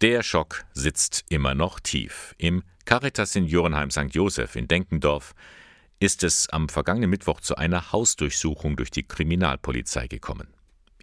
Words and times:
Der 0.00 0.22
Schock 0.22 0.64
sitzt 0.72 1.26
immer 1.28 1.54
noch 1.54 1.78
tief. 1.78 2.34
Im 2.38 2.62
Caritas 2.86 3.32
Seniorenheim 3.32 3.90
St. 3.90 4.06
Joseph 4.14 4.56
in 4.56 4.66
Denkendorf 4.66 5.34
ist 5.98 6.24
es 6.24 6.48
am 6.48 6.70
vergangenen 6.70 7.10
Mittwoch 7.10 7.40
zu 7.40 7.56
einer 7.56 7.92
Hausdurchsuchung 7.92 8.76
durch 8.76 8.90
die 8.90 9.02
Kriminalpolizei 9.02 10.08
gekommen. 10.08 10.48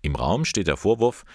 Im 0.02 0.16
Raum 0.16 0.46
steht 0.46 0.66
der 0.66 0.78
Vorwurf, 0.78 1.26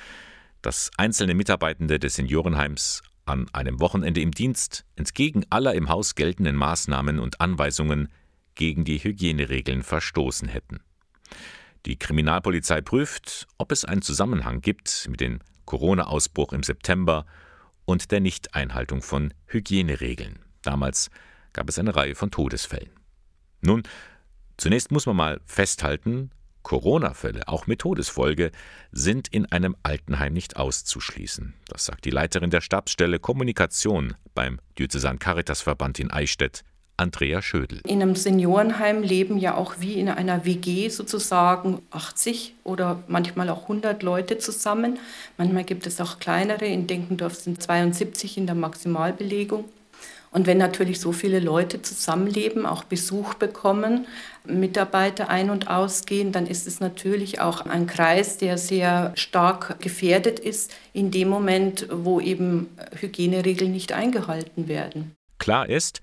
dass 0.61 0.91
einzelne 0.97 1.35
Mitarbeitende 1.35 2.01
des 2.01 2.17
Seniorenheims 2.17 3.05
an 3.27 3.47
einem 3.53 3.79
Wochenende 3.79 4.21
im 4.21 4.33
Dienst 4.33 4.85
entgegen 4.97 5.47
aller 5.49 5.75
im 5.75 5.89
Haus 5.89 6.17
geltenden 6.17 6.57
Maßnahmen 6.57 7.21
und 7.21 7.41
Anweisungen 7.41 8.09
gegen 8.57 8.85
die 8.85 8.99
Hygieneregeln 8.99 9.85
verstoßen 9.85 10.49
hätten. 10.49 10.81
Die 11.87 11.97
Kriminalpolizei 11.97 12.81
prüft, 12.81 13.47
ob 13.57 13.71
es 13.71 13.85
einen 13.85 14.03
Zusammenhang 14.03 14.63
gibt 14.63 15.07
mit 15.09 15.21
dem 15.21 15.39
Corona-Ausbruch 15.65 16.53
im 16.55 16.65
September 16.65 17.25
und 17.93 18.11
der 18.11 18.21
Nichteinhaltung 18.21 19.03
von 19.03 19.35
Hygieneregeln. 19.45 20.39
Damals 20.63 21.11
gab 21.53 21.69
es 21.69 21.79
eine 21.79 21.95
Reihe 21.95 22.15
von 22.15 22.31
Todesfällen. 22.31 22.89
Nun, 23.61 23.83
zunächst 24.57 24.91
muss 24.91 25.05
man 25.05 25.15
mal 25.15 25.41
festhalten, 25.45 26.31
Corona-Fälle, 26.63 27.49
auch 27.49 27.67
mit 27.67 27.81
Todesfolge, 27.81 28.51
sind 28.93 29.29
in 29.29 29.45
einem 29.53 29.77
Altenheim 29.83 30.33
nicht 30.33 30.57
auszuschließen. 30.57 31.53
Das 31.67 31.85
sagt 31.85 32.07
die 32.07 32.11
Leiterin 32.11 32.49
der 32.49 32.63
Stabsstelle 32.63 33.19
Kommunikation 33.19 34.15
beim 34.35 34.59
Diözesan 34.79 35.19
Caritas 35.19 35.61
Verband 35.61 36.01
in 36.01 36.11
Eichstätt, 36.11 36.65
Andrea 37.03 37.43
Schödel. 37.43 37.81
In 37.87 38.01
einem 38.01 38.15
Seniorenheim 38.15 39.03
leben 39.03 39.37
ja 39.37 39.57
auch 39.57 39.75
wie 39.81 39.95
in 39.95 40.09
einer 40.09 40.45
WG 40.45 40.89
sozusagen 40.89 41.83
80 41.91 42.55
oder 42.65 43.03
manchmal 43.09 43.51
auch 43.51 43.63
100 43.63 44.03
Leute 44.03 44.39
zusammen. 44.39 44.99
Manchmal 45.37 45.65
gibt 45.65 45.87
es 45.87 46.01
auch 46.01 46.21
kleinere. 46.21 46.65
In 46.65 46.87
Denkendorf 46.87 47.35
sind 47.35 47.61
72 47.61 48.39
in 48.39 48.47
der 48.47 48.55
Maximalbelegung. 48.55 49.65
Und 50.31 50.47
wenn 50.47 50.57
natürlich 50.57 50.99
so 50.99 51.13
viele 51.13 51.41
Leute 51.41 51.83
zusammenleben, 51.83 52.65
auch 52.65 52.85
Besuch 52.85 53.35
bekommen, 53.35 54.07
Mitarbeiter 54.47 55.29
ein- 55.29 55.51
und 55.51 55.69
ausgehen, 55.69 56.33
dann 56.33 56.47
ist 56.47 56.67
es 56.67 56.81
natürlich 56.81 57.41
auch 57.41 57.67
ein 57.67 57.87
Kreis, 57.87 58.39
der 58.39 58.57
sehr 58.57 59.13
stark 59.15 59.79
gefährdet 59.81 60.39
ist 60.39 60.75
in 60.95 61.11
dem 61.11 61.29
Moment, 61.29 61.87
wo 61.91 62.19
eben 62.19 62.69
Hygieneregeln 62.99 63.73
nicht 63.73 63.93
eingehalten 63.93 64.69
werden. 64.69 65.15
Klar 65.39 65.69
ist, 65.69 66.01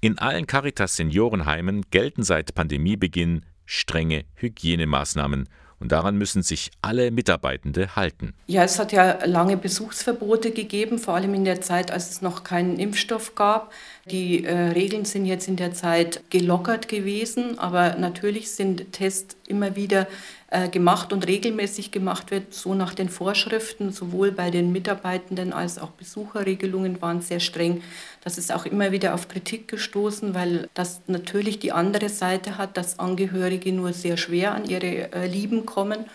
in 0.00 0.18
allen 0.18 0.46
Caritas 0.46 0.96
Seniorenheimen 0.96 1.82
gelten 1.90 2.22
seit 2.22 2.54
Pandemiebeginn 2.54 3.44
strenge 3.64 4.24
Hygienemaßnahmen 4.34 5.48
und 5.78 5.92
daran 5.92 6.16
müssen 6.16 6.42
sich 6.42 6.70
alle 6.80 7.10
Mitarbeitende 7.10 7.96
halten. 7.96 8.34
Ja, 8.46 8.64
es 8.64 8.78
hat 8.78 8.92
ja 8.92 9.24
lange 9.24 9.56
Besuchsverbote 9.56 10.50
gegeben, 10.50 10.98
vor 10.98 11.14
allem 11.14 11.34
in 11.34 11.44
der 11.44 11.60
Zeit, 11.60 11.90
als 11.90 12.10
es 12.10 12.22
noch 12.22 12.44
keinen 12.44 12.78
Impfstoff 12.78 13.34
gab. 13.34 13.72
Die 14.10 14.44
äh, 14.44 14.54
Regeln 14.54 15.04
sind 15.04 15.26
jetzt 15.26 15.48
in 15.48 15.56
der 15.56 15.74
Zeit 15.74 16.22
gelockert 16.30 16.88
gewesen, 16.88 17.58
aber 17.58 17.96
natürlich 17.96 18.50
sind 18.52 18.92
Tests 18.92 19.36
immer 19.46 19.76
wieder 19.76 20.06
gemacht 20.70 21.12
und 21.12 21.26
regelmäßig 21.26 21.90
gemacht 21.90 22.30
wird, 22.30 22.54
so 22.54 22.74
nach 22.74 22.94
den 22.94 23.08
Vorschriften, 23.08 23.90
sowohl 23.90 24.30
bei 24.30 24.50
den 24.50 24.70
Mitarbeitenden 24.70 25.52
als 25.52 25.76
auch 25.78 25.90
Besucherregelungen 25.90 27.02
waren 27.02 27.20
sehr 27.20 27.40
streng. 27.40 27.82
Das 28.22 28.38
ist 28.38 28.52
auch 28.52 28.64
immer 28.64 28.92
wieder 28.92 29.14
auf 29.14 29.28
Kritik 29.28 29.68
gestoßen, 29.68 30.34
weil 30.34 30.68
das 30.74 31.00
natürlich 31.06 31.58
die 31.58 31.72
andere 31.72 32.08
Seite 32.08 32.58
hat, 32.58 32.76
dass 32.76 32.98
Angehörige 32.98 33.72
nur 33.72 33.92
sehr 33.92 34.16
schwer 34.16 34.54
an 34.54 34.64
ihre 34.64 35.12
äh, 35.12 35.26
Lieben 35.26 35.66
kommen. 35.66 36.06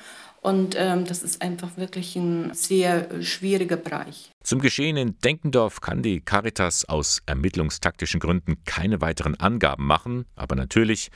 Und 0.42 0.76
ähm, 0.78 1.06
das 1.06 1.22
ist 1.22 1.42
einfach 1.44 1.78
wirklich 1.78 2.16
ein 2.16 2.54
sehr 2.54 3.12
äh, 3.12 3.24
schwieriger 3.24 3.78
Bereich. 3.78 4.32
Zum 4.44 4.60
Geschehen 4.60 4.98
in 4.98 5.18
Denkendorf 5.20 5.82
kann 5.82 6.02
die 6.02 6.20
Caritas 6.20 6.84
aus 6.86 7.22
ermittlungstaktischen 7.28 8.20
Gründen 8.20 8.64
keine 8.66 9.02
weiteren 9.02 9.40
Angaben 9.40 9.86
machen, 9.86 10.26
aber 10.36 10.56
natürlich 10.56 11.12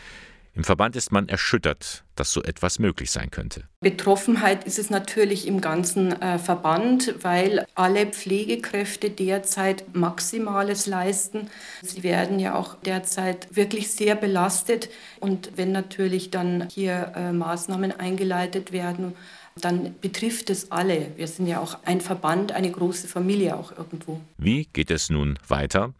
im 0.55 0.63
Verband 0.63 0.95
ist 0.95 1.11
man 1.11 1.27
erschüttert, 1.27 2.05
dass 2.15 2.31
so 2.31 2.41
etwas 2.41 2.79
möglich 2.79 3.11
sein 3.11 3.29
könnte. 3.29 3.63
Betroffenheit 3.81 4.63
ist 4.63 4.79
es 4.79 4.89
natürlich 4.89 5.47
im 5.47 5.59
ganzen 5.59 6.13
äh, 6.21 6.39
Verband, 6.39 7.13
weil 7.21 7.65
alle 7.75 8.05
Pflegekräfte 8.05 9.09
derzeit 9.09 9.93
Maximales 9.93 10.87
leisten. 10.87 11.49
Sie 11.81 12.03
werden 12.03 12.39
ja 12.39 12.55
auch 12.55 12.75
derzeit 12.75 13.53
wirklich 13.53 13.91
sehr 13.91 14.15
belastet. 14.15 14.89
Und 15.19 15.51
wenn 15.57 15.73
natürlich 15.73 16.31
dann 16.31 16.69
hier 16.71 17.11
äh, 17.15 17.33
Maßnahmen 17.33 17.91
eingeleitet 17.99 18.71
werden, 18.71 19.13
dann 19.59 19.95
betrifft 19.99 20.49
es 20.49 20.71
alle. 20.71 21.11
Wir 21.17 21.27
sind 21.27 21.47
ja 21.47 21.59
auch 21.59 21.79
ein 21.83 21.99
Verband, 21.99 22.53
eine 22.53 22.71
große 22.71 23.09
Familie 23.09 23.57
auch 23.57 23.77
irgendwo. 23.77 24.21
Wie 24.37 24.69
geht 24.71 24.89
es 24.89 25.09
nun 25.09 25.37
weiter? 25.47 25.93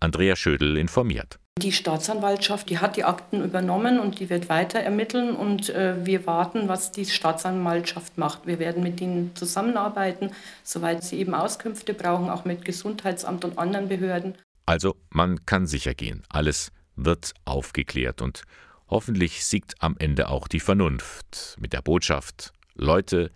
Andrea 0.00 0.34
Schödel 0.34 0.76
informiert. 0.76 1.38
Die 1.62 1.72
Staatsanwaltschaft, 1.72 2.68
die 2.68 2.80
hat 2.80 2.98
die 2.98 3.04
Akten 3.04 3.42
übernommen 3.42 3.98
und 3.98 4.20
die 4.20 4.28
wird 4.28 4.50
weiter 4.50 4.78
ermitteln 4.80 5.34
und 5.34 5.70
äh, 5.70 6.04
wir 6.04 6.26
warten, 6.26 6.68
was 6.68 6.92
die 6.92 7.06
Staatsanwaltschaft 7.06 8.18
macht. 8.18 8.46
Wir 8.46 8.58
werden 8.58 8.82
mit 8.82 9.00
ihnen 9.00 9.34
zusammenarbeiten, 9.34 10.32
soweit 10.62 11.02
sie 11.02 11.18
eben 11.18 11.34
Auskünfte 11.34 11.94
brauchen, 11.94 12.28
auch 12.28 12.44
mit 12.44 12.66
Gesundheitsamt 12.66 13.46
und 13.46 13.56
anderen 13.56 13.88
Behörden. 13.88 14.34
Also 14.66 14.96
man 15.08 15.46
kann 15.46 15.66
sicher 15.66 15.94
gehen, 15.94 16.24
alles 16.28 16.72
wird 16.94 17.32
aufgeklärt 17.46 18.20
und 18.20 18.42
hoffentlich 18.88 19.46
siegt 19.46 19.82
am 19.82 19.96
Ende 19.98 20.28
auch 20.28 20.48
die 20.48 20.60
Vernunft 20.60 21.56
mit 21.58 21.72
der 21.72 21.80
Botschaft, 21.80 22.52
Leute, 22.74 23.30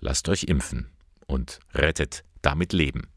lasst 0.00 0.28
euch 0.28 0.44
impfen 0.44 0.90
und 1.26 1.58
rettet 1.74 2.22
damit 2.40 2.72
Leben. 2.72 3.08